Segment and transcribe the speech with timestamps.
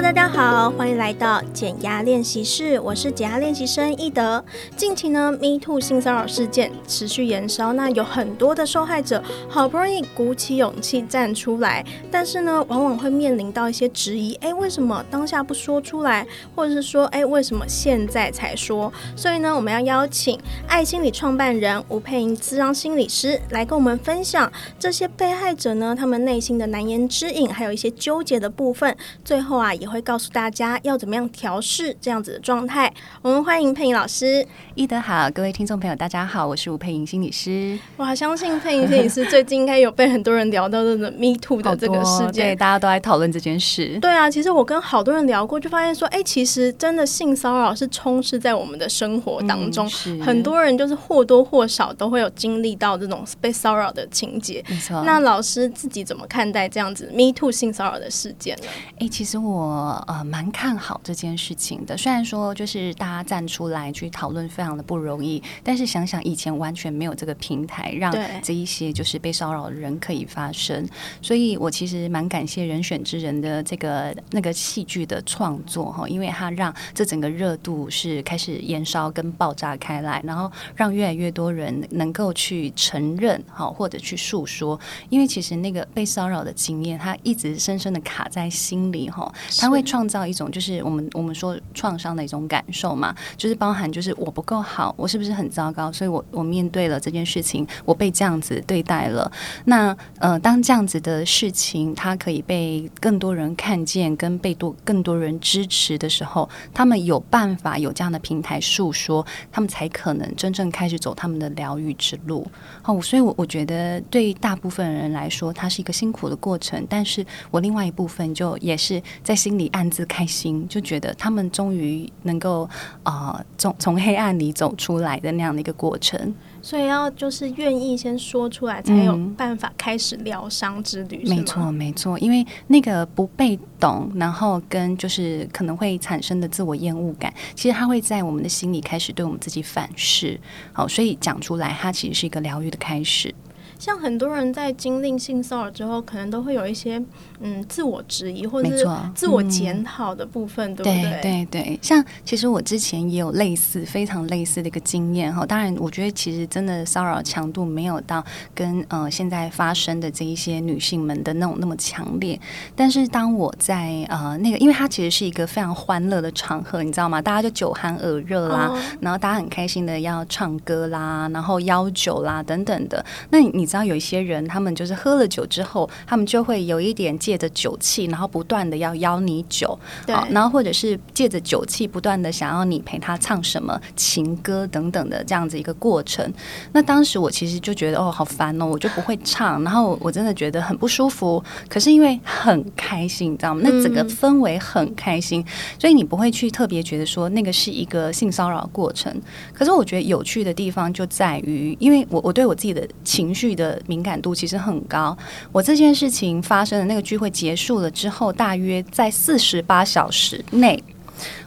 [0.00, 4.42] 大家好，欢迎来到减压练习室，我是减压练习生易德。
[4.76, 16.24] 近期呢，Me Too 性骚扰事件持续延烧，那有很多的受害者好不容易鼓起勇气站出来，但是呢，往往会面临到一些质疑，哎，为什么当下不说出来，
[16.54, 18.90] 或者是说，哎，为什么现在才说？
[19.16, 20.38] 所以呢，我们要邀请
[20.68, 32.92] 爱心理创办人吴佩莹咨商心理师来跟我们分享这些被害者呢，他们内心的难言之隐，还有一些纠结的部分，最后啊，也会告诉大家要怎么样调试这样子的状态。
[33.22, 34.46] 我们欢迎佩莹老师。
[34.74, 37.78] 一德好，各位听众朋友，大家好，我是吴佩莹心理师。
[37.96, 43.98] 哇，相信佩莹心理师最近应该有被很多人聊到这个 Me Too 的这个事件，对，大家都在讨论这件事。
[44.00, 54.64] 对啊，其实我跟好多人聊过，就发现说，哎，其实真的性骚扰是充斥在我们的生活当中，嗯、很多人就是或多或少都会有经历到这种被骚扰的情节。
[54.68, 55.02] 没错。
[55.04, 58.68] 那老师自己怎么看待这样子 Me Too 性骚扰的事件呢？
[59.00, 61.96] 哎，其实我呃蛮看好这件事情的。
[61.96, 68.12] 虽然说就是大家站出来去讨论非常的不容易，但是想想以前完全没有这个平台让
[68.42, 70.86] 这一些就是被骚扰的人可以发声，
[71.22, 99.30] 所以我其实蛮感谢人选之人的这个那个戏剧的创作哈，因为它让这整个热度是开始燃烧跟爆炸开来，然后让越来越多人能够去承认哈，或者去诉说，因为其实那个被骚扰的经验，它一直深深的卡在心里哈，它会创造一种就是我们我们说创伤的一种感受嘛，就是包含就是我不够好，我是不是很糟糕，所以我我面对了这件事情，我被这样子对待了。
[99.64, 112.46] 那呃，当这样子的事情它可以被更多人看见，跟被多更多人支持的时候，他们有办法有这样的平台诉说，他们才可能真正开始走他们的疗愈之路。
[112.84, 122.68] 哦，所以我我觉得对大部分人来说，它是一个辛苦的过程，但是我另外一部分就也是在心里暗自开心，就觉得他们终于能够
[123.02, 126.34] 啊，从、呃、从黑暗里走出来的那样的一个过程。
[126.60, 131.24] 所以要就是愿意先说出来，才有办法开始疗伤之旅。
[131.26, 140.38] 没错，没错，因为那个不被懂，然后跟就是可能会产生的自我厌恶感，其实它会在我们的心里开始对我们自己反噬。
[140.74, 143.34] 好，所以讲出来，它其实是一个疗愈的开始。
[143.78, 147.00] 像很多人在经历性骚扰之后，可能都会有一些
[147.40, 148.84] 嗯自我质疑或者是
[149.14, 151.02] 自我检讨的部分，嗯、对不对？
[151.02, 151.78] 对对对。
[151.80, 155.46] 像其实我之前也有类似非常类似的一个经验哈。
[155.46, 162.38] 当然，我觉得其实真的骚扰强度没有到跟呃现在发生的这一些女性们的那种那么强烈。
[162.74, 167.22] 但是当我在呃那个，因为它其实是一个非常欢乐的场合，你知道吗？
[167.22, 173.04] 大家就酒酣耳热啦，哦、然后大家很开心的要唱歌啦，然后邀酒啦等等的。
[173.30, 173.67] 那你你。
[173.68, 186.32] 知道有一些人，他们就是喝了酒之后，他们就会有一点借着酒气，然后不断的要邀你酒，对，然后或者是借着酒气不断的想要你陪他唱什么情歌等等的这样子一个过程。
[186.72, 191.42] 那当时我其实就觉得哦，好烦哦，我就不会唱，然后我真的觉得很不舒服。
[191.68, 193.60] 可是因为很开心，你知道吗？
[193.64, 195.46] 那整个氛围很开心，嗯、
[195.80, 199.14] 所以你不会去特别觉得说那个是一个性骚扰过程。
[199.52, 203.57] 可是我觉得有趣的地方就在于，因为我我对我自己的情绪。
[203.58, 205.14] 的敏感度其实很高。
[205.52, 210.82] 我这件事情发生的那个聚会结束了之后，大约在四十八小时内，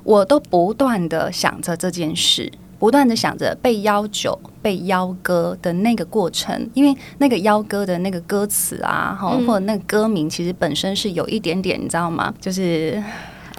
[0.03, 6.69] 我都不断的想着这件事，不断的想着被邀酒、被邀歌的那个过程。
[6.75, 12.31] 因为那个邀歌的那个歌词啊，哈，或者那个歌名，其实本身是有一点点，你知道吗？
[12.39, 13.01] 就是。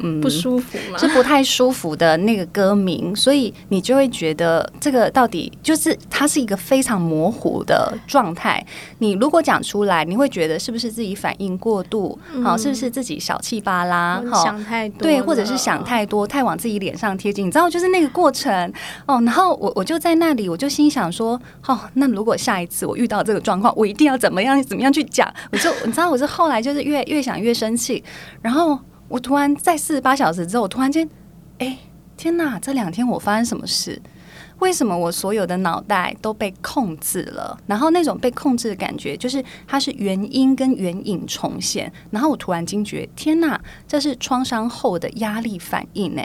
[0.01, 0.99] 嗯，不舒服吗？
[0.99, 8.65] 是不太舒服的那个歌名，所以你就会觉得这个到底就是它是一个非常模糊的状态。
[8.99, 12.19] 你如果讲出来，你会觉得是不是自己反应过度？
[12.43, 14.23] 好、嗯，是不是自己小气巴拉？
[14.31, 17.47] 好，想太多，对，或者是想太多，太往自己脸上贴金。
[17.47, 18.73] 你知道，就是那个过程
[19.07, 19.21] 哦。
[19.23, 25.33] 然后我我就在那里，我就心想说，哦，那如果下一次我遇到这个状况，我一定要怎么样怎么样去讲？
[25.51, 28.03] 我就你知道，我是后来就是越越想越生气，
[28.41, 28.79] 然后。
[29.13, 31.07] 我突然在四十八小时之后，我突然间，
[31.59, 31.77] 哎，
[32.17, 32.59] 天哪！
[32.59, 34.01] 这两天我发生什么事？
[34.61, 37.59] 为什么我所有的脑袋都被控制了？
[37.67, 41.93] 然后那种被控制的感觉，就是它是原因跟原影重现。
[42.11, 43.61] 然后我突然惊觉，天哪！
[43.87, 46.23] 这是创伤后的压力反应呢。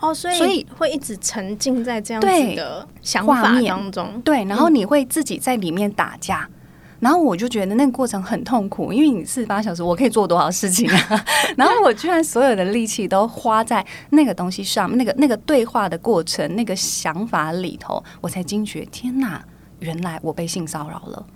[0.00, 4.20] 哦，所以所以会一直沉浸在这样子的想法当中。
[4.20, 6.48] 对，然后你会自己在里面打架。
[6.48, 6.54] 嗯
[7.00, 11.24] 然后我就觉得那个过程很痛苦，因为你四十八小时，我可以做多少事情啊？
[11.56, 19.44] 然后我居然所有的力气都花在那个东西上，那个那个对话的过程，那个想法里头，我才惊觉，天哪，
[19.80, 21.26] 原来我被性骚扰了。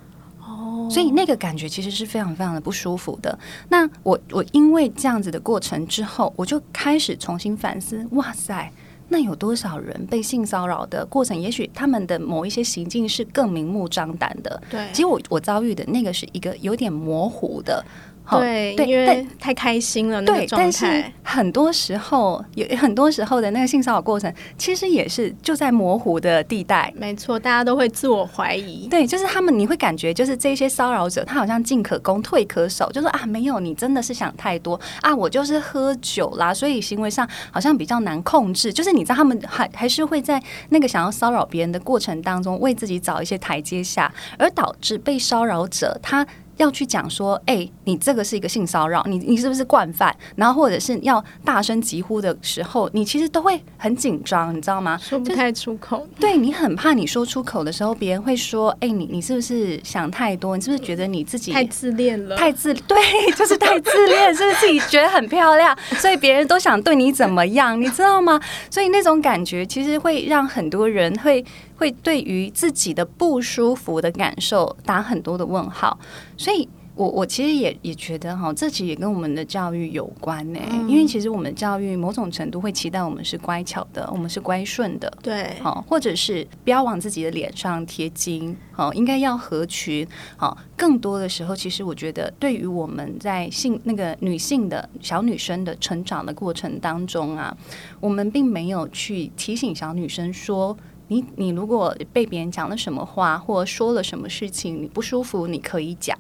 [0.91, 3.39] 所以那个感觉其实是非常非常的不舒服的。
[3.69, 8.71] 那我我因为这样子的过程之后，我就开始重新反思，哇塞，
[9.13, 11.39] 那有多少人被性骚扰的过程？
[11.39, 14.61] 也许他们的某一些行径是更明目张胆的。
[14.71, 17.85] 对，其实我我遭遇的那个是一个有点模糊的。
[18.31, 20.71] 对，对，因为太开心了，那个状态。
[20.71, 26.93] 对，但是很多时候，有很多时候的那个性骚扰过程，其实也是就在模糊的地带。
[26.97, 28.87] 没错，大家都会自我怀疑。
[28.89, 38.73] 对，就是他们，你会感觉就是这些骚扰者，他好像进可攻，退可守，就说啊，没有，你真的是想太多啊，我就是喝酒啦，所以行为上好像比较难控制。
[38.73, 46.27] 就是你知道，他们还还是会在那个想要骚扰别人的过程当中，为自己找一些台阶下，而导致被骚扰者他。
[46.63, 50.15] 要去讲说，哎、欸，你这个是一个性骚扰，你你是不是惯犯？
[50.37, 54.97] 然后或者是要大声疾呼的时候，你其实都会很紧张，你知道吗？
[54.99, 56.07] 说不太出口。
[56.19, 60.57] 对，你很怕你说出口的时候，别人会说，哎、欸，你你是不是想太多？
[60.57, 62.37] 你是不是觉得你自己太自恋了？
[62.37, 62.97] 太自对，
[63.37, 67.81] 就是太自恋，是不是自己觉得很漂亮， 所以别人都想对你怎么样？
[67.81, 68.41] 你知道吗？
[68.71, 71.45] 所以那种感觉其实会让很多人会。
[71.75, 75.99] 会对于自己的不舒服的感受打很多的问号，
[76.37, 76.52] 所以
[76.95, 80.61] 我我其实也也觉得哈，这其实也跟我们的教育有关呢。
[80.71, 90.07] 嗯、因为其实我们的教育某种程度会期待我们是乖巧的，我们是乖顺的，对，好，或者是不要往自己的脸上贴金，好，应该要合群，
[90.37, 97.57] 好，更多的时候，其实我觉得对于我们在性那个女性的小女生的成长的过程当中啊，
[98.01, 100.77] 我们并没有去提醒小女生说。
[101.09, 106.19] 你你如果被别人讲了什么话，或说了什么事情，你不舒服，你可以讲。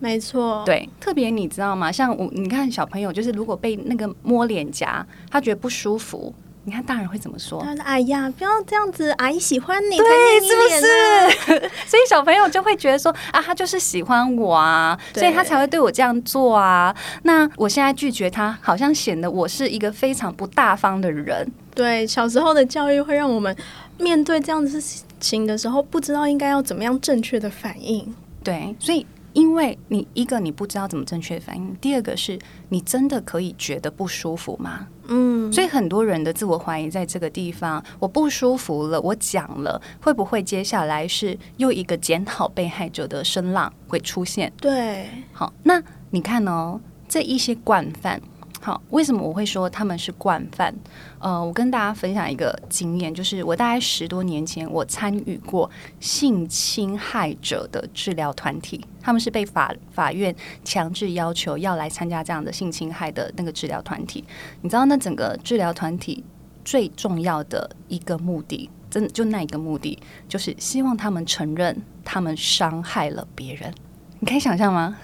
[0.00, 1.92] 没错，对，特别你知道吗？
[1.92, 7.62] 像我，你看小朋友，就是如果被那个摸脸颊，他觉得不舒服，你看大人会怎么说？
[7.62, 16.94] 他说：“哎呀，不要这样子，阿姨喜欢你，对，是不是？” 所以小朋友就会觉得说：“啊，他就是喜欢我啊，所以他才会对我这样做啊。”
[17.24, 21.46] 那我现在拒绝他，好像显得我是一个非常不大方的人。
[21.74, 23.54] 对，小时候的教育会让我们。
[23.98, 28.14] 面对这样子事情的时候，不知道应该要怎么样正确的反应。
[28.42, 32.38] 对，所以因为你一个你不知道怎么正确的反应，第二个是
[32.68, 34.86] 你真的可以觉得不舒服吗？
[35.08, 44.52] 嗯，所以很多人的自我怀疑在这个地方，我不舒服了，我讲了，会不会接下来是又一个检讨被害者的声浪会出现？
[44.60, 48.20] 对，好，那你看哦，这一些惯犯。
[48.62, 50.74] 好，为什么我会说他们是惯犯？
[51.18, 64.22] 呃，我跟大家分享一个经验，就是我大概十多年前，我参与过性侵害者的治疗团体，他们是被法法院强制要求要来参加这样的性侵害的那个治疗团体。
[64.60, 66.22] 你知道，那整个治疗团体
[66.62, 69.98] 最重要的一个目的，真的就那一个目的，
[70.28, 73.72] 就是希望他们承认他们伤害了别人。
[74.18, 74.98] 你可以想象吗？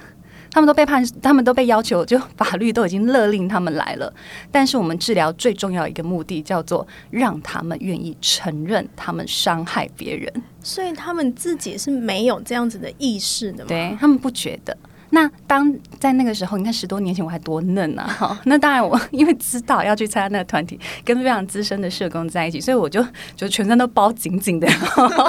[0.57, 4.11] 他们都被判，他们都被要求，就法律都已经勒令他们来了。
[4.51, 10.33] 但是我们治疗最重要一个目的叫做让他们愿意承认他们伤害别人，
[10.63, 13.69] 所以他们自己是没有这样子的意识的嘛？
[13.69, 14.75] 对，他们不觉得。
[15.11, 18.07] 那当在那个时候，你看十多年前我还多嫩啊！
[18.19, 23.05] 哈，那当然我 因为知道要去参加那个团体，跟非常资深的社工在一起，所以我就
[23.35, 24.67] 就全身都包紧紧的，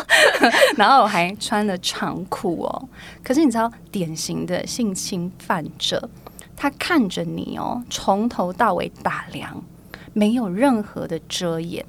[0.75, 2.89] 然后我还穿了长裤哦。
[3.23, 6.09] 可是你知道，典型的性侵犯者，
[6.55, 9.63] 他看着你哦，从头到尾打量，
[10.13, 11.85] 没有任何的遮掩。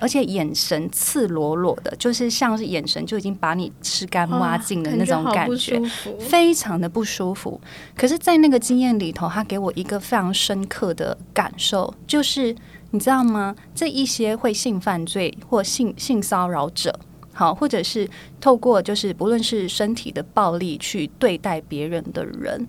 [0.00, 7.60] 而且眼神赤裸裸的，就是像是眼神就已经把你吃干抹净的那种感觉，感觉非常的不舒服。
[7.94, 12.56] 可是，在那个经验里头，他给我一个非常深刻的感受，就是
[12.90, 13.54] 你知道吗？
[13.74, 16.98] 这一些会性犯罪或性性骚扰者，
[17.32, 18.08] 好，或者是
[18.40, 22.66] 透过就是不论是身体的暴力去对待别人的人。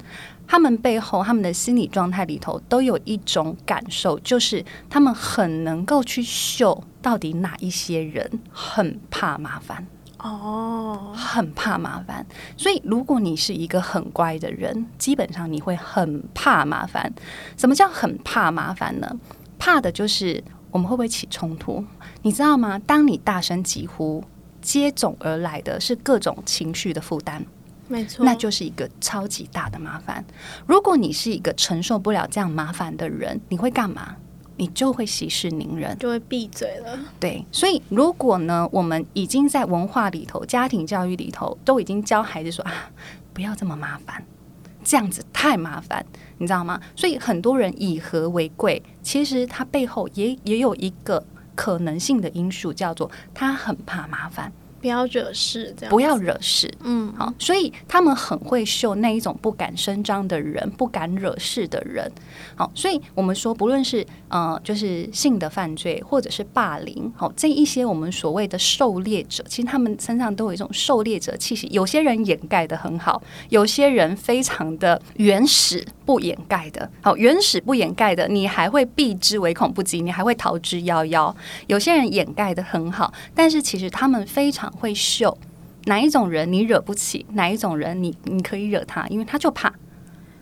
[0.51, 12.25] 他们背后，他们的心理状态里头都有一种感受，就是他们很能够去嗅到底哪一些人很怕麻烦哦，很怕麻烦。
[12.58, 17.10] 所以，如果你是一个很乖的人，基本上你会很怕麻烦。
[17.55, 19.10] 什么叫很怕麻烦呢？
[19.58, 21.81] 怕的就是我们会不会起冲突？
[22.24, 22.77] 你知道吗？
[22.79, 24.22] 当你大声疾呼，
[24.62, 27.41] 接踵而来的是各种情绪的负担。
[27.92, 30.24] 没错，那就是一个超级大的麻烦。
[30.66, 34.16] 如果你是一个承受不了这样麻烦的人，你会干嘛？
[34.58, 36.98] 你就会息事宁人，就会闭嘴了。
[37.20, 42.72] 对，所以如果呢，我们已经在文化里头、家庭教育里头，都已经教孩子说啊，
[43.34, 44.24] 不要这么麻烦，
[44.84, 46.06] 这样子太麻烦，
[46.38, 46.80] 你知道吗？
[46.96, 54.52] 所以很多人以和为贵，其实他背后也也有一个可能性的因素，叫做他很怕麻烦。
[54.82, 62.12] 不要惹事，这样不要惹事，嗯，好，所以他们很会秀那一种不敢声张的人，不敢惹事的人，
[62.56, 71.68] 好，所以我们说，不论是呃，就是性的犯罪，或者是霸凌，好，这一些我们所谓的狩猎者，其实他们身上都有一种狩猎者气息。
[71.72, 81.34] 有些人掩盖的很好，有些人非常的原始，不掩盖的，好，原始不掩盖的，你还会避之唯恐不及，你还会逃之夭夭。
[81.68, 84.70] 有些人掩盖的很好，但是其实他们非常。
[84.82, 85.38] 会秀
[85.86, 89.72] 哪一种人你惹不起，哪一种人你你可以惹他，因为他就怕，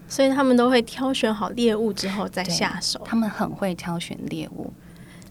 [0.08, 3.02] 所以他们都会挑选好猎物之后再下手。
[3.04, 4.72] 他们很会挑选猎物，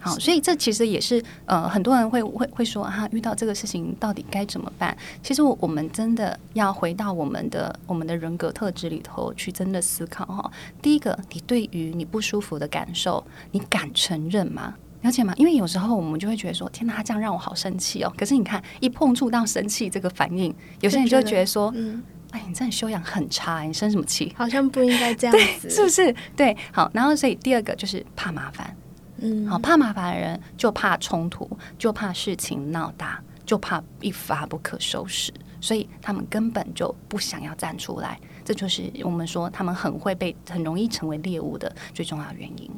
[0.01, 4.97] 好，所以这其实也是呃很多人会会会说啊，遇到这个事情到底该怎么办？
[5.23, 10.51] 其实我们真的要回到我们的我们的人格特质里头去真的思考哈。
[10.81, 14.75] 第一个，你对于你不舒服的感受，你敢承认吗？
[15.03, 15.33] 了解吗？
[15.37, 18.13] 因为有时候我们就会觉得说，天哪，他这样让我好生气哦。
[18.17, 22.03] 可是你看，一碰触到生气这个反应，有些人就会觉得说，嗯，
[22.33, 24.33] 哎，你这样修养很差，你生什么气？
[24.37, 26.13] 好像不应该这样子， 是不是？
[26.37, 26.91] 对，好。
[26.93, 28.77] 然后，所以第二个就是怕麻烦，
[29.19, 38.19] 嗯，好，怕麻烦的人就怕冲突，就怕事情闹大，就怕一发不可收拾，所以他们根本就不想要站出来。
[38.45, 42.71] 这就是我们说他们很会被，很容易成为猎物的最重要原因。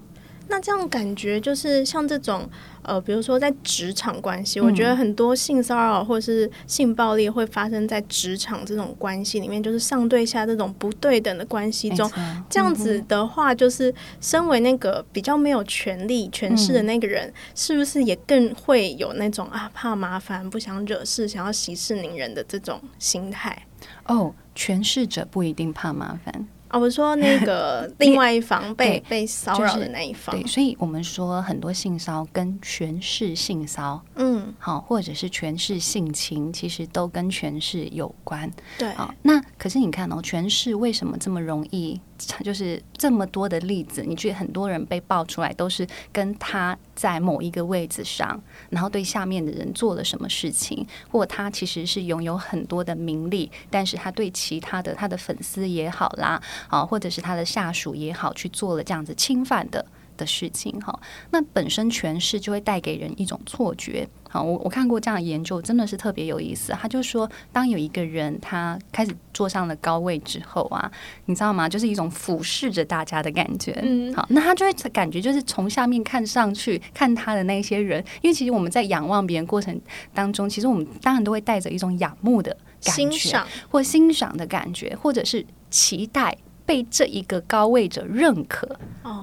[0.50, 2.46] 那这样感觉就是像这种，
[2.82, 12.10] 呃，比如说在职场关系，嗯，我觉得很多性骚扰或者是性暴力会发生在职场这种关系里面，就是上对下这种不对等的关系中。
[12.50, 23.66] 这样子的话，就是身为那个比较没有权力、权势的那个人，嗯，是不是也更会有那种啊怕麻烦、不想惹事、想要息事宁人的这种心态？
[24.06, 26.48] 哦，权势者不一定怕麻烦。
[26.70, 38.48] 啊、哦，我说那个 另外一方被被骚扰的那一方，对，所以我们说很多性骚跟权势性骚，嗯，好，或者是权势性侵，其实都跟权势有关。
[38.78, 42.00] 对，好，那可是你看哦，权势为什么这么容易？
[42.44, 59.84] 就是这么多的例子，你去很多人被爆出来都是跟他在某一个位置上，然后对下面的人做了什么事情，或他其实是拥有很多的名利，但是他对其他的他的粉丝也好啦，啊，或者是他的下属也好，去做了这样子侵犯的。
[60.20, 61.00] 的事情哈，
[61.30, 64.06] 那本身诠释就会带给人一种错觉。
[64.28, 66.72] 好，我我看过这样的研究，真的是特别有意思。
[66.74, 70.88] 他就说，当有一个人他开始坐上了高位之后啊，
[71.24, 71.68] 你知道吗？
[71.68, 73.76] 就是一种俯视着大家的感觉。
[73.82, 79.80] 嗯，好，那他就会感觉就是从下面看上去看他的那些人，因为其实我们在仰望别人过程
[80.14, 86.36] 当中，其实我们当然都会带着一种仰慕的感觉，欣赏或欣赏的感觉，或者是期待。
[86.70, 88.64] 被这一个高位者认可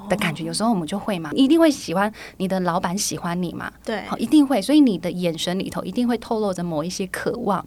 [0.10, 7.66] 的感觉，有时候我们就会嘛，一定会喜欢你的老板喜欢你嘛，对，好，一定会，所以你的眼神里头一定会透露着某一些渴望。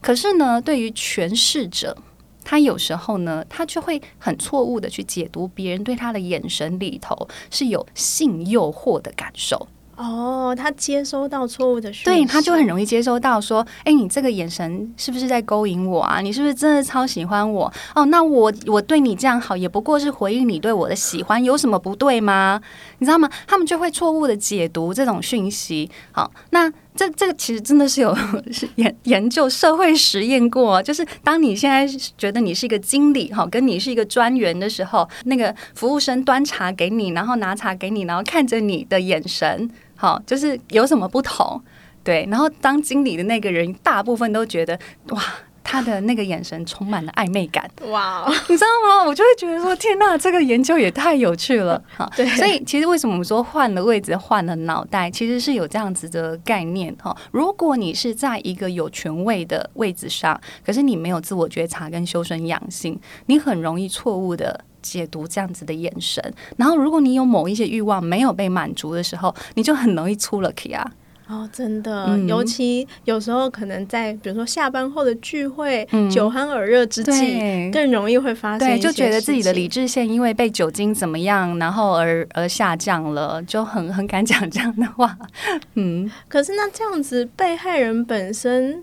[0.00, 1.96] 可是呢，对于诠释者，
[2.42, 9.68] 他有时候呢，他就会很错误的去解读别人对他的眼神里头是有性诱惑的感受。
[10.00, 16.22] 哦，他接收到错误的讯息，对，他就很容易接收到说，哎，你这个眼神是不是在勾引我啊？
[16.22, 17.70] 你是不是真的超喜欢我？
[17.94, 22.58] 哦，那我我对你这样好，也不过是回应你对我的喜欢，有什么不对吗？
[22.98, 23.28] 你知道吗？
[23.46, 25.90] 他们就会错误的解读这种讯息。
[26.12, 28.16] 好，那这这个其实真的是有
[28.76, 39.70] 研研究社会实验过，就是当你现在觉得你是一个经理，哈，跟你是一个专员的时候，那个服务生端茶给你，然后拿茶给你，然后看着你的眼神。
[40.00, 41.60] 好，就是有什么不同，
[42.02, 42.26] 对。
[42.30, 44.78] 然后当经理的那个人，大部分都觉得
[45.10, 45.22] 哇，
[45.62, 49.04] 他的那个眼神充满了暧昧感，哇，你知道吗？
[49.04, 52.10] 我就会觉得说，天哪，这个研究也太有趣了， 哈。
[52.16, 57.14] 对，所以其实为什么我们说换了位置，换了脑袋，其实是有这样子的概念哈。
[57.30, 64.64] 如果你是在一个有权位的位置上，可是你没有自我觉察跟修身养性，你很容易错误的。
[64.82, 66.22] 解读这样子的眼神，
[66.56, 70.84] 然后如果你有某一些欲望没有被满足的时候，你就很容易出了气啊！
[71.28, 78.66] 哦，真的，嗯、尤其有时候可能在比如说下班后的聚会，嗯、酒酣耳热之际，更容易会发生。
[78.66, 85.16] 对，就觉得自己的理智线因为被酒精怎么样，然后而而下降了，就很很敢讲这样的话。
[85.74, 88.82] 嗯，可是那这样子，被害人本身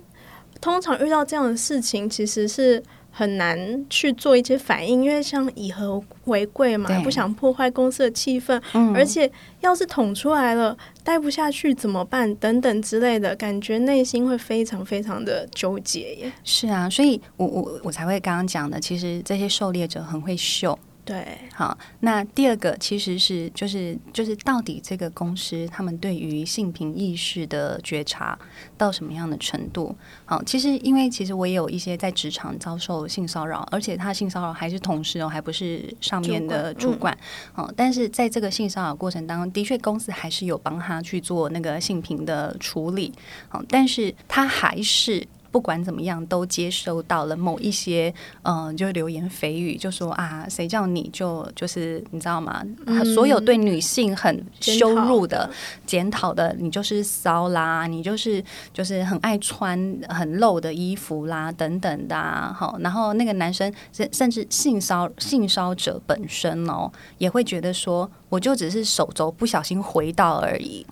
[0.62, 2.82] 通常遇到这样的事情，其实是。
[3.18, 9.32] 很难去做一些反应，因为像以和为贵嘛，不想破坏公司的气氛，嗯，而且
[9.62, 12.36] 要是捅出来了，待不下去怎么办？
[12.36, 16.32] 等等之类的，感觉内心会非常非常的纠结耶。
[16.44, 20.78] 是啊，所以我我我才会刚刚讲的，其实这些狩猎者很会秀。
[21.08, 28.38] 对，好，那第二个其实是就是就是到底这个公司他们对于性平意识的觉察
[28.78, 29.96] 到什么样的程度？
[30.26, 37.18] 好，其实因为其实我也有一些在职场遭受性骚扰，而且他性骚扰还是同事哦，还不是上面的主管。
[37.54, 43.14] 好、嗯，但是在这个性骚扰过程当中，的确公司还是有帮他去做那个性平的处理。
[43.48, 45.26] 好，但是他还是。
[45.52, 48.14] 不管怎么样，都接收到了某一些，
[48.44, 52.64] 嗯、呃，就流言蜚语，就说啊，谁叫你就就是你知道吗？
[52.86, 55.50] 嗯、所有对女性很羞辱的、
[55.86, 62.54] 检讨的，你就是骚啦，你就是就是很爱穿很露的衣服啦，等等的、啊。
[62.58, 70.86] 好，然后那个男生甚甚至性骚性骚者本身哦，也会觉得说，我就只是手肘不小心回到而已。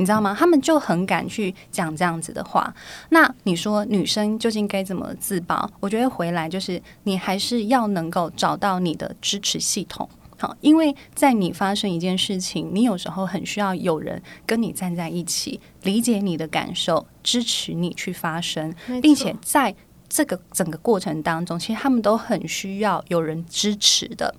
[0.00, 0.34] 你知道吗？
[0.36, 2.74] 他们就很敢去讲这样子的话。
[3.10, 5.70] 那你说女生究竟该怎么自保？
[5.78, 10.08] 我觉得回来就是你还是要能够找到你的支持系统。
[10.38, 19.74] 好，因为在你发生一件事情，你有时候很需要有人跟你站在一起，理解你的感受，支持你去发声，并且在
[20.08, 24.34] 这个整个过程当中，其实他们都很需要有人支持的。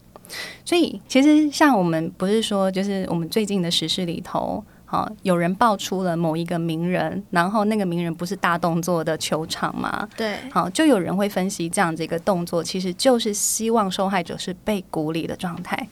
[0.65, 4.65] 所以，其实像我们不是说，就是我们最近的时事里头。
[4.91, 10.05] 好，有人爆出了某一个名人，然后那个名人不是大动作的球场吗？
[10.17, 15.87] 对，好，就有人会分析这样子一个动作，其实就是希望受害者是被孤立的状态。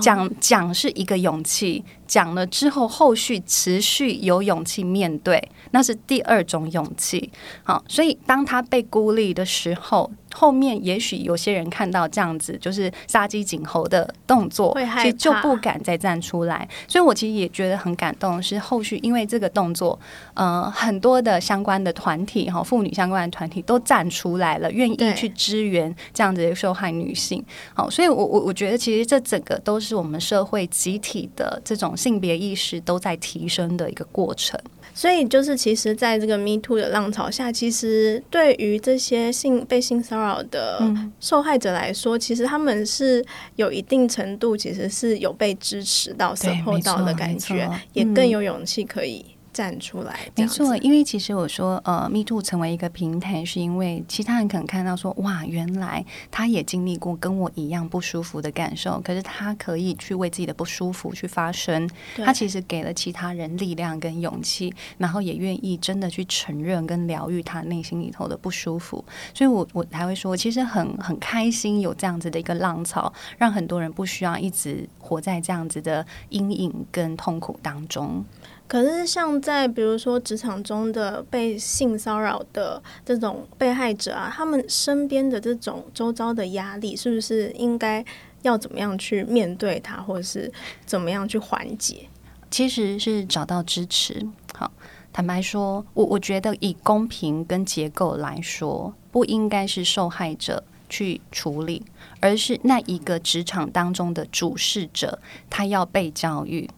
[0.00, 7.30] 讲讲是一个勇气，讲了之后后续持续有勇气面对，那是第二种勇气。
[7.62, 10.10] 好，所以当他被孤立的时候。
[10.38, 16.68] 后面也许有些人看到这样子，就是杀鸡儆猴的动作，其实就不敢再站出来。
[16.86, 19.98] 所以我其实也觉得很感动，是后续因为这个动作，
[20.34, 27.44] 呃，很多的相关的团体哈，妇女相关的团体都站出来了，愿意去支援这样子的受害女性。
[27.74, 34.56] 好，所以我我我觉得其实这整个都是我们社会集体的这种性别意识都在提升的一个过程。
[34.98, 43.24] 所以就是其实在这个 Me Too 的浪潮下，其实对于这些性被性骚扰的受害者来说，嗯、其实他们是
[43.54, 49.24] 有一定程度，其实是有被支持到、support 到的感觉，也更有勇气可以。
[49.58, 61.90] 站出来，没错，因为其实我说，呃，Me Too 成为一个平台，是因为其他人可能看到说，哇，原来他也经历过跟我一样不舒服的感受，可是他可以去为自己的不舒服去发声，
[62.24, 78.24] 他其实给了其他人力量跟勇气，然后也愿意真的去承认跟疗愈他内心里头的不舒服，所以我我才会说，其实很很开心有这样子的一个浪潮，让很多人不需要一直活在这样子的阴影跟痛苦当中。
[78.68, 88.04] 可是，像在比如说职场中的被性骚扰的这种被害者啊，他们身边的这种周遭的压力，是不是应该
[88.42, 90.52] 要怎么样去面对它，或者是
[90.84, 92.10] 怎么样去缓解？
[92.50, 94.26] 其实是找到支持。
[94.54, 94.70] 好，
[95.14, 101.82] 坦白说，我我觉得以公平跟结构来说，不应该是受害者去处理，
[102.20, 106.68] 而是那一个职场当中的主事者，他要被教育。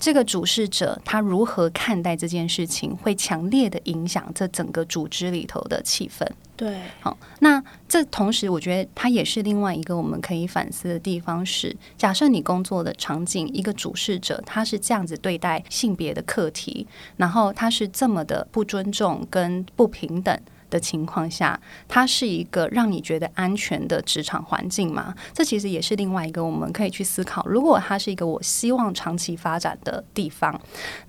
[0.00, 6.26] 这个主事者他如何看待这件事情，会强烈的影响这整个组织里头的气氛。
[6.56, 16.86] 对，好，那这同时我觉得它也是另外一个我们可以反思的地方是：假设你工作的场景，一个主事者他是这样子对待性别的课题，
[17.16, 20.38] 然后他是这么的不尊重跟不平等。
[20.70, 25.14] 的情况下，它是一个让你觉得安全的职场环境吗？
[25.34, 27.44] 这其实也是另外一个我们可以去思考。
[27.46, 30.58] 如果它是一个我希望长期发展的地方，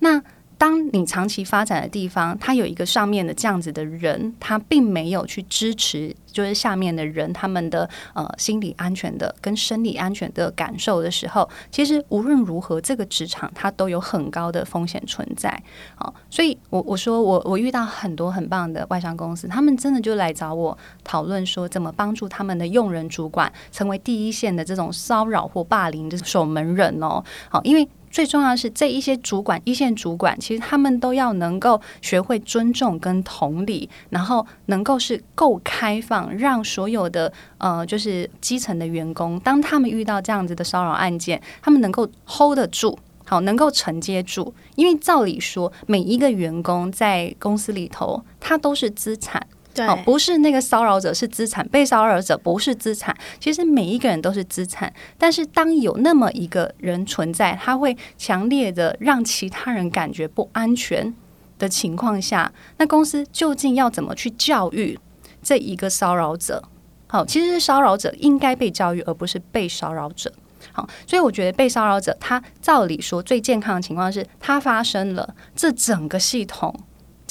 [0.00, 0.22] 那。
[0.62, 15.60] 当你长期发展的地方，他有一个上面的这样子的人，他并没有去支持，就是下面的人他们的呃心理安全的跟生理安全的感受的时候，其实无论如何，这个职场它都有很高的风险存在。
[15.96, 27.24] 好，所以我我说我我遇到很多很棒的外商公司，他们真的就来找我讨论说，怎么帮助他们的用人主管成为第一线的这种骚扰或霸凌的守门人哦。
[27.48, 27.88] 好，因为。
[28.12, 44.54] 最重要的是，这一些主管、一线主管，其实他们都要能够学会尊重跟同理，然后能够是够开放，让所有的呃，就是基层的员工，当他们遇到这样子的骚扰案件，他们能够 hold 得住，好，能够承接住。
[44.74, 49.46] 因为照理说，每一个员工在公司里头，他都是资产。
[49.74, 53.16] 对，不是那个骚扰者是资产，被骚扰者不是资产。
[53.40, 61.14] 其实每一个人都是资产，但是当有那么一个人存在，他会强烈的让其他人感觉不安全
[61.58, 64.98] 的情况下，那公司究竟要怎么去教育
[65.42, 66.62] 这一个骚扰者？
[67.06, 70.32] 好，其实是骚扰者应该被教育，而不是被骚扰者。
[70.72, 76.74] 好，所以我觉得被骚扰者他照理说最健康的情况是他发生了，这整个系统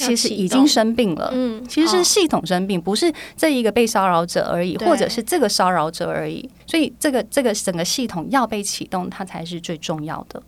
[0.06, 1.30] 其实已经生病了。
[1.32, 6.48] 嗯，其实是系统生病，不是这一个被骚扰者而已，或者是这个骚扰者而已。
[6.66, 10.42] 所以这个这个整个系统要被启动，它才是最重要的。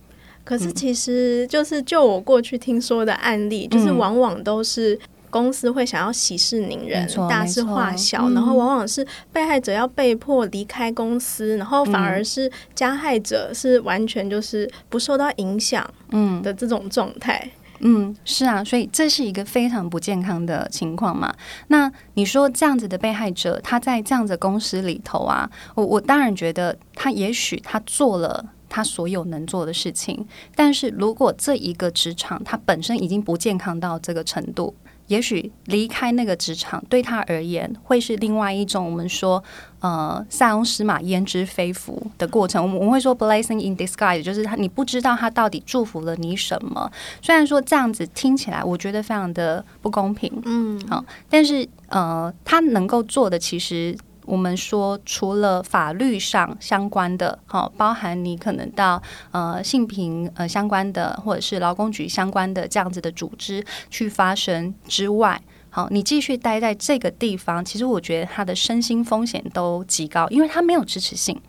[0.45, 4.99] 可是其实就是就我过去听说的案例，就是往往都是。
[5.35, 17.43] 公司会想要息事宁人，大事化小，然后往往是被害者要被迫离开公司，嗯、然后反而是加害者是完全就是不受到影响，嗯的这种状态。
[17.45, 17.51] 嗯，
[17.87, 21.35] 嗯是啊，所以这是一个非常不健康的情况嘛。
[21.69, 34.75] 那你说这样子的被害者，他在这样子公司里头啊，我我当然觉得他也许他做了他所有能做的事情，但是如果这一个职场他本身已经不健康到这个程度。
[35.09, 39.43] 也许离开那个职场对他而言会是另外一种我们说
[39.81, 42.63] 呃塞翁失马焉知非福的过程。
[42.63, 46.91] 我们我们会说 blessing in disguise，就是他你不知道他到底祝福了你什么。
[47.21, 53.97] 虽然说这样子听起来我觉得非常的不公平，嗯，好，但是呃他能够做的其实。
[54.27, 71.41] 我们说，除了法律上相关的，好，包含你可能到呃性平呃相关的，或者是劳工局相关的这样子的组织去发生之外，好，你继续待在这个地方，其实我觉得他的身心风险都极高，因为他没有支持性，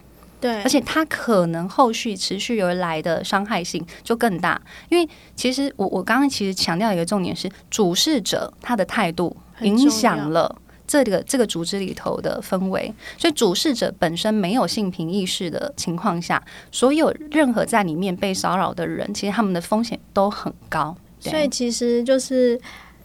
[0.42, 10.56] 对，而且他可能后续持续而来的伤害性就更大，因为其实我我刚刚其实强调一个重点是，主事者他的态度影响了。
[11.04, 20.96] 这个这个组织里头的氛围，所以主事者本身没有性平意识的情况下，所有任何在里面被骚扰的人，其实他们的风险都很高。
[21.20, 22.60] 所以其实就是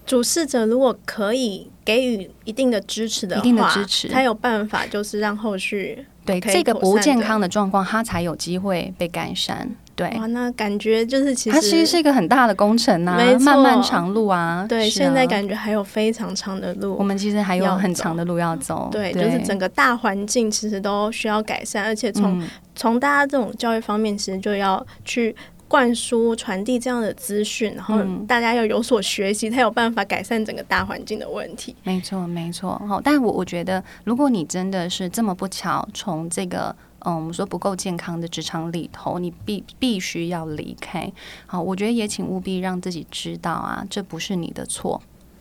[0.04, 9.74] 主事者如果可以给予一定的支持的话，一定的支持，才有办法就是让后续对这个不健康的状况，他才有机会被改善。
[10.00, 14.64] 对，哇，那感觉就是其实它其实是一个很大的工程呐啊，漫漫长路啊。
[14.66, 18.88] 对，啊、现在感觉还有非常长的路，我们其实还有很长的路要走。
[18.90, 22.42] 对，对就是整个大环境其实都需要改善，而且从
[22.74, 25.36] 从、嗯、大家这种教育方面，其实就要去
[25.68, 31.76] 灌输、传递这样的资讯，然后大家要有所学习，才有办法改善整个大环境的问题。
[31.82, 32.80] 没错，没错。
[32.88, 36.74] 好，但我我觉得，如果你真的是这么不巧，从这个。
[37.04, 41.10] 嗯，我们说不够健康的职场里头，你必必须要离开。
[41.46, 45.00] 好，我觉得也请务必让自己知道啊，这不是你的错，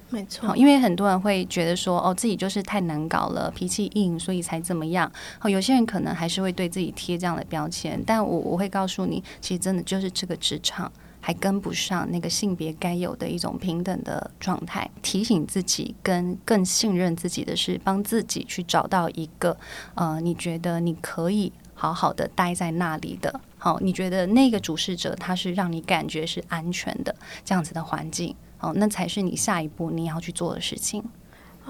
[0.10, 0.56] 没错。
[0.56, 5.12] 因为很多人会觉得说，哦，自己就是太难搞了，脾气硬，所以才怎么样。
[5.38, 10.92] 好，有些人可能还是会对自己贴这样的标签，但我我会告诉你，其实真的就是这个职场。
[11.22, 19.58] 还跟不上那个性别该有的一种平等的状态，提醒自己跟更信任自己的是，帮自己去找到一个
[19.96, 31.04] 呃，你觉得你可以好好的待在那里的，好，你觉得那个主事者他是让你感觉是安全的这样子的环境，好，那才是你下一步你要去做的事情。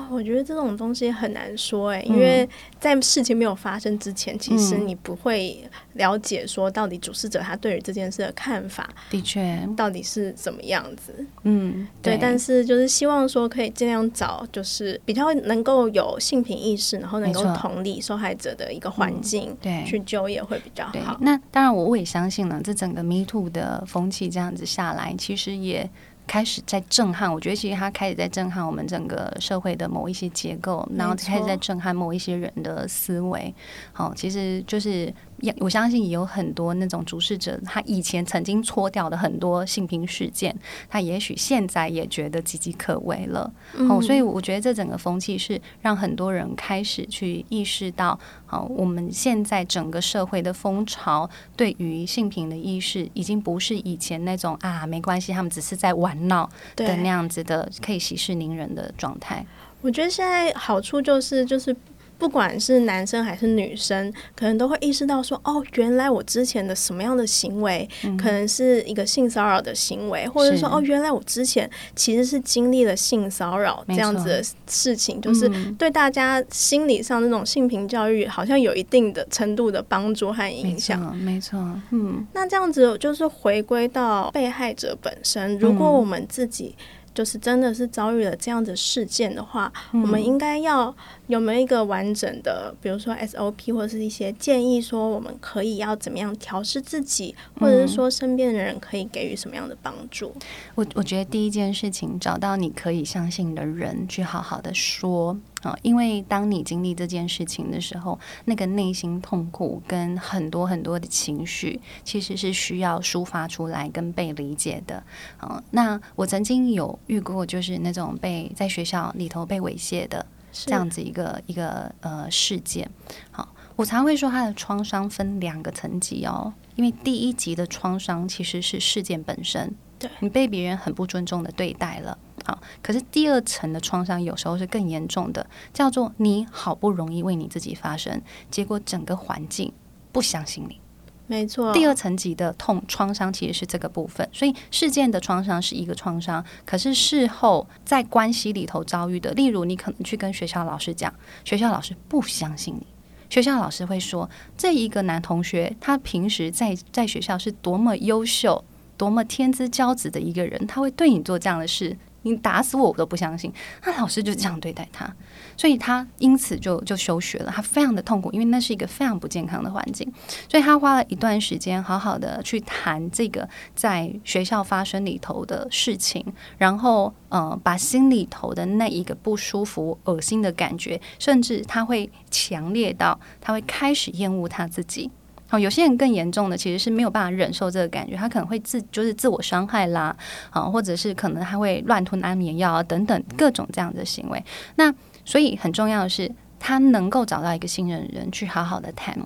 [0.09, 2.47] 我觉得这种东西很难说哎，因为
[2.79, 11.25] 在事情没有发生之前，其实你不会了解说到底主事者他对于这件事的看法，的确到底是怎么样子。
[11.43, 12.17] 嗯，对。
[12.21, 21.17] 但是就是希望说可以尽量找就是比较能够有性平意识，然后能够同理受害者的一个环境，对，去就业会比较好。
[21.21, 25.89] 那当然，我也相信呢，这整个 Me Too 的风气这样子下来，其实也。
[26.29, 33.51] 开始在震撼，我觉得其实他开始在震撼我们整个社会的某一些结构，然后开始在震撼某一些人的思维。
[33.91, 35.11] 好，其实就是。
[35.59, 40.55] 我相信也有很多那种主事者，他以前曾经搓掉的很多性平事件，
[40.89, 43.51] 他也许现在也觉得岌岌可危了。
[43.75, 59.45] 嗯、哦，所以我觉得这整个风气是让很多人开始去意识到，哦，我们现在整个社会的风潮对于性平的意识，已经不是以前那种啊没关系，他们只是在玩闹的那样子的可以息事宁人的状态。
[59.81, 61.75] 我觉得现在好处就是就是。
[62.19, 81.15] 不管是男生还是女生，可能都会意识到说，哦，原来我之前的什么样的行为，嗯、可能是一个性骚扰的行为，或者说，哦，原来我之前其实是经历了性骚扰这样子的事情，就是对大家心理上那种性平教育，好像有一定的程度的帮助和影响。
[81.15, 81.57] 没错，
[81.91, 86.75] 嗯，那这样子就是回归到被害者本身，如果我们自己。
[87.13, 90.93] 就是真的是遭遇了这样的事件的话，嗯、我们应该要
[91.27, 100.33] 有没有一个完整的，比如说 SOP 或者是一些建议，说我们可以要怎么样调试自己，或者是说身边的人可以给予什么样的帮助？
[100.75, 105.37] 我我觉得第一件事情，找到你可以相信的人，去好好的说。
[105.61, 115.03] 啊，因为当你经历这件事情的时候，那个内心痛苦跟很多很多的情绪，其实是需要抒发出来跟被理解的。
[115.37, 122.89] 啊，那我曾经有遇过，就是那种被在学校里头被猥亵的这样子一个一个呃事件。
[123.31, 132.17] 好，我常会说他的创伤分两个层级哦，因为第一级的创伤其实是事件本身，对你被别人很不尊重的对待了。
[132.49, 139.71] 好，可是第二层的创伤有时候是更严重的，叫做你好不容易为你自己发声，结果整个环境
[140.11, 140.79] 不相信你。
[141.27, 151.13] 没错，第二层级的痛创伤其实是这个部分，所以事件的创伤是一个创伤，可是事后在关系里头遭遇的，例如你可能去跟学校老师讲，
[151.45, 152.87] 学校老师不相信你，
[153.29, 158.63] 学校老师会说这一个男同学他平时在在学校是多么优秀、
[158.97, 161.95] 多么天之骄子的一个人，他会对你做这样的事。
[162.23, 163.51] 你打死我，我都不相信。
[163.83, 165.11] 那老师就这样对待他，
[165.57, 167.51] 所以他因此就就休学了。
[167.55, 170.11] 他非常的痛苦，因为那是一个非常不健康的环境。
[170.49, 176.25] 所以他花了一段时间，好好的去谈这个在学校发生里头的事情，
[176.57, 185.11] 然后呃，把心里头的那一个不舒服、恶心的感觉，甚至他会强烈到他会开始厌恶他自己。
[185.49, 190.15] 好，有些人更严重的其实是没有办法忍受这个感觉，他可能会自就是自我伤害啦，
[190.51, 194.43] 啊，或者是可能他会乱吞安眠药啊等等各种这样的行为。
[194.75, 194.93] 那
[195.25, 199.17] 所以很重要的是，他能够找到一个信任的人去好好的谈，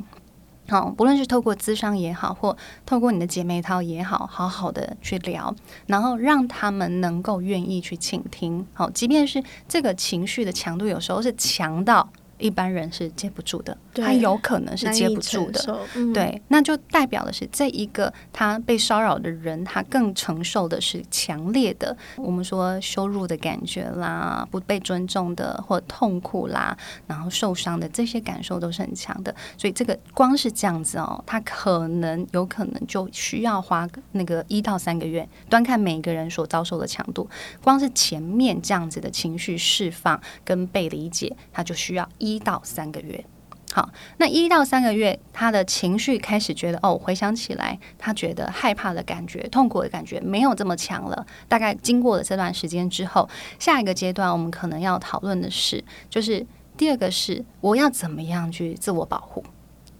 [0.69, 2.55] 好，不论是透过咨商也好，或
[2.85, 5.53] 透过你的姐妹淘也好，好好的去聊，
[5.87, 8.65] 然后让他们能够愿意去倾听。
[8.73, 12.07] 好，即便是这个情绪的强度有时候是强到。
[12.43, 26.77] 一般人是接不住的，他有可能是接不住的，嗯、对，那就代表的是这一个他被骚扰的人，他更承受的是强烈的，我们说羞辱的感觉啦，不被尊重的或痛苦啦，
[27.07, 37.25] 然后受伤的这些感受都是很强的，所以这个光是这样子哦，他可能有可能就需要花那个一到三个月，端看每个人所遭受的强度，
[37.63, 42.32] 光是前面这样子的情绪释放跟被理解，他就需要一。
[42.33, 43.23] 一到三个月，
[43.71, 51.25] 好，那一到三个月，他的情绪开始觉得哦，回想起来，他觉得害怕的感觉、痛苦的感觉没有这么强了。
[51.47, 59.43] 大概经过了这段时间之后，下一个阶段我们可能要讨论的是，就是第二个是我要怎么样去自我保护。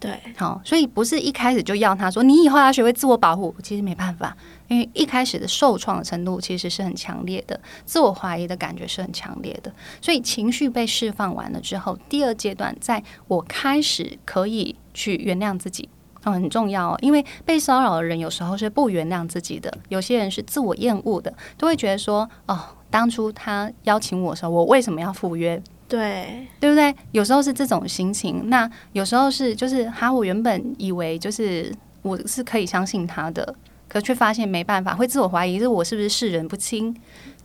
[0.03, 4.35] 对，好，所以不是一开始就要他说你以后要学会自我保护，其实没办法，
[4.67, 15.87] 因为一开始的受创的程度其实是很强烈的，自我怀疑的感觉是很强烈的，所以情绪被释放完了之后，第二阶段，在我开始可以去原谅自己，
[16.25, 25.63] 哦，很重要哦，因为被骚扰的人有时候是不原谅自己的，有些人是自我厌恶的，都会觉得说，哦，当初他邀请我的时候，我为什么要赴约？
[25.93, 26.91] 对，对不对？
[27.11, 33.55] 有时候是这种心情，那有时候是就是哈，我原本以为就是我是可以相信他的，
[33.87, 36.91] 可却发现没办法，会自我怀疑，是我是不是视人不清，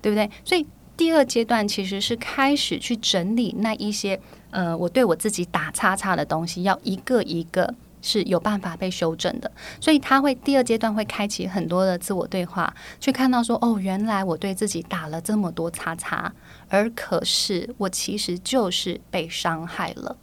[0.01, 0.31] 对不对？
[0.47, 4.19] 所以第二阶段其实是开始去整理那一些
[4.51, 7.75] 呃，我对我自己打叉叉的东西，要一个一个。
[8.03, 16.33] 是有办法被修正的，所以他会第二阶段会开启很多的自我对话，去看到说哦，原来我对自己打了这么多叉叉，
[16.69, 20.17] 而可是我其实就是被伤害了。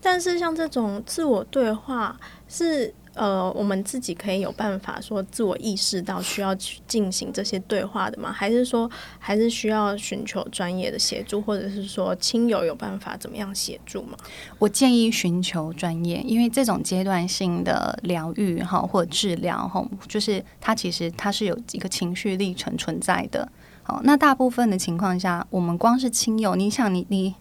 [0.00, 2.94] 但是像这种自我对话是。
[3.14, 8.32] 呃，我们自己可以有办法说自我意识到需要去进行这些对话的吗？
[8.32, 14.16] 还是说还是需要寻求专业的协助，或者是说亲友有办法怎么样协助吗？
[14.58, 23.48] 我建议寻求专业，因为这种阶段性的疗愈哈或治疗哈，就是它其实它是有一个情绪历程存在的。
[23.84, 27.34] 好，那大部分的情况下，我们光是亲友，你想你你，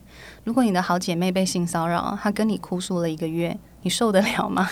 [0.44, 4.70] 如果你的好姐妹被性骚扰，她跟你哭诉了一个月，你受得了吗？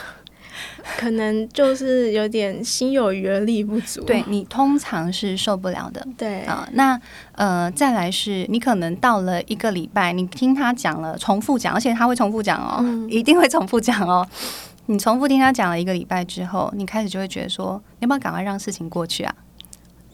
[0.98, 6.06] 可能就是有点心有余而力不足，对，你通常是受不了的。
[6.18, 7.00] 对啊，那
[7.34, 14.28] 呃，再来是你可能到了一个礼拜，你听他讲了，重复讲，而且他会重复讲哦，嗯、一定会重复讲哦。
[14.88, 19.34] 你重复听他讲了一个礼拜之后，你开始就会觉得说，你要不要赶快让事情过去啊？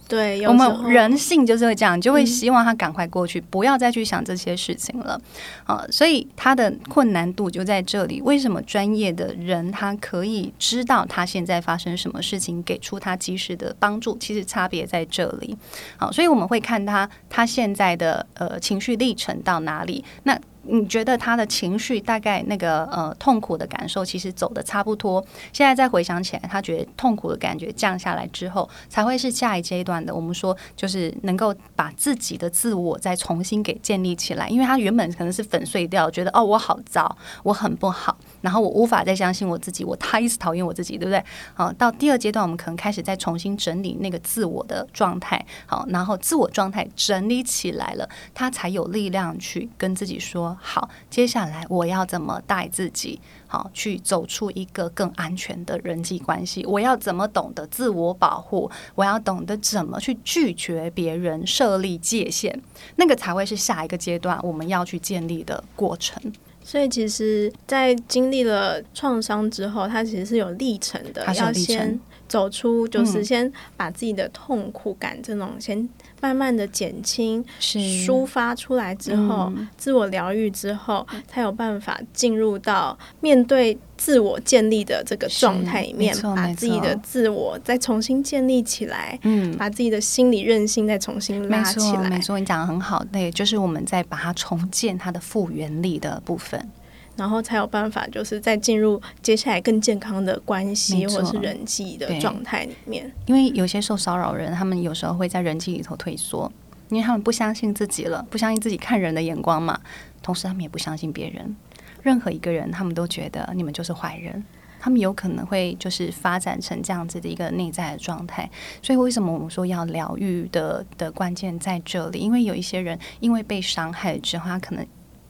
[0.08, 5.20] 对，我们人性就是会这样，就会希望他赶快过去，嗯、不要再去想这些事情了。
[5.65, 8.22] 啊，所以他的困难度就在这里。
[8.22, 14.17] 为什么专业的人他可以知道他现在发生什么事情，给出他及时的帮助？
[14.17, 15.58] 其实差别在这里。
[15.98, 20.04] 好，所以我们会看他他现在的呃情绪历程到哪里。
[20.24, 30.13] 那你觉得他的情绪大概那个呃痛苦的感受其实走的差不多，现在再回想起来，他觉得痛苦的感觉降下来之后，才会是下一阶段的。
[30.13, 41.23] 我们说就是能够把自己的自我再重新给建立起来，因为他原本可能是粉碎掉，觉得哦我好糟，我很不好，然后我无法再相信我自己，我太讨厌我自己，对不对？
[41.54, 50.58] 好，到第二阶段，我们可能开始再重新整理那个自我的状态，好，然后自我状态整理起来了，他才有力量去跟自己说。
[50.62, 53.19] 好，接下来我要怎么带自己？
[53.50, 56.65] 好，去走出一个更安全的人际关系。
[56.65, 58.69] 我要怎么懂得自我保护？
[58.93, 62.62] 我要懂得怎么去拒绝别人，设立界限，
[62.97, 66.21] 那个才会是下一个阶段我们要去建立的过程。
[66.67, 75.88] 所以，其实，在经历了创伤之后，它其实是有历程的，要先走出，就是先把自己的痛苦感这种先。
[76.21, 92.10] 慢慢的减轻，抒发出来之后，嗯、自我疗愈之后，才有办法进入到面对自我建立的这个状态里面，把自己的自我再重新建立起来，嗯，把自己的心理韧性再重新拉起来。
[92.10, 96.69] 没错，你讲的很好，对，就是我们在把它重建它的复原力的部分。
[97.17, 103.12] 然后才有办法，就是再进入接下来更健康的关系或者是人际的状态里面。
[103.25, 106.51] 因为有些受骚扰人，他们有时候会在人际里头退缩，
[106.89, 109.80] 因为他们不相信自己了，不相信自己看人的眼光嘛。
[110.21, 111.56] 同时，他们也不相信别人，
[112.03, 114.43] 任何一个人，他们都觉得你们就是坏人。
[114.80, 118.47] 他们有可能会就是发展成这样子的一个内在的状态。
[118.84, 122.19] 所以，为什么我们说要疗愈的的关键在这里？
[122.19, 124.86] 因为有一些人因为被伤害之后，他可能。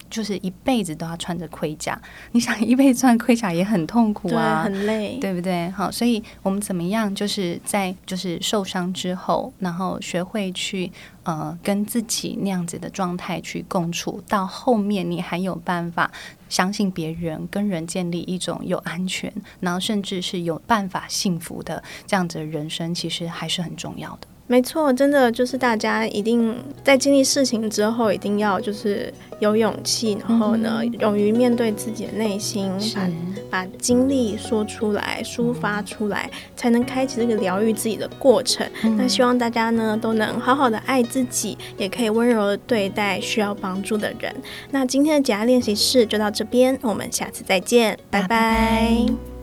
[0.10, 2.00] 就是一辈子都要穿着盔甲，
[2.32, 5.70] 你想一辈子穿盔甲也很痛苦啊，很累，对不对？
[5.72, 7.14] 好，所以我们怎么样？
[7.14, 10.92] 就是在就是受伤之后，然后学会去
[11.24, 16.12] 呃跟自己那样子的状态去共处，到后面你还有办法
[16.50, 24.28] 相信别人，跟人建立一种有安全，然后甚至是有办法幸福的这样子的人生，其实还是很重要的。
[24.48, 33.10] 没错，真的就是大家一定在经历事情之后，一定要就是有勇气，然后呢，嗯、勇于面对自己的内心，把
[33.50, 38.66] 把经历说出来、抒发出来，才能开启这个疗愈自己的过程。
[38.84, 44.34] 嗯、那希望大家呢都能好好的爱自己，也可以温柔的对待需要帮助的人。
[44.72, 48.28] 那今天的解压练习室就到这边，我们下次再见，拜拜。
[48.28, 49.37] 拜拜。